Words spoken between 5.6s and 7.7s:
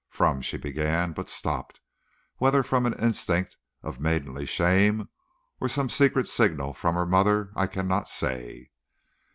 some secret signal from her mother, I